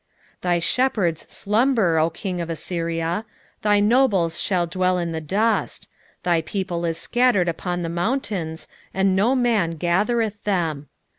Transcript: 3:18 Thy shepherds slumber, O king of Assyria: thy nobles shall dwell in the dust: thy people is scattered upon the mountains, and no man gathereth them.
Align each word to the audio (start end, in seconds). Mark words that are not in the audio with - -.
3:18 0.41 0.41
Thy 0.41 0.57
shepherds 0.57 1.21
slumber, 1.31 1.99
O 1.99 2.09
king 2.09 2.41
of 2.41 2.49
Assyria: 2.49 3.23
thy 3.61 3.79
nobles 3.79 4.41
shall 4.41 4.65
dwell 4.65 4.97
in 4.97 5.11
the 5.11 5.21
dust: 5.21 5.87
thy 6.23 6.41
people 6.41 6.85
is 6.85 6.97
scattered 6.97 7.47
upon 7.47 7.83
the 7.83 7.87
mountains, 7.87 8.67
and 8.95 9.15
no 9.15 9.35
man 9.35 9.77
gathereth 9.77 10.43
them. 10.43 10.87